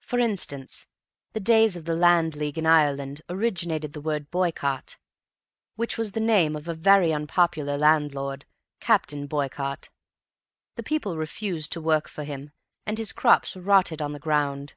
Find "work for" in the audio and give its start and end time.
11.82-12.24